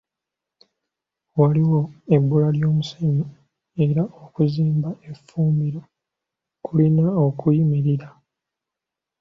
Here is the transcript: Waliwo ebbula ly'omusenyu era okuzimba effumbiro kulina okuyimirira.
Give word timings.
Waliwo 1.39 1.81
ebbula 2.15 2.47
ly'omusenyu 2.57 3.25
era 3.87 4.03
okuzimba 4.23 4.89
effumbiro 5.09 5.81
kulina 6.65 7.05
okuyimirira. 7.25 8.07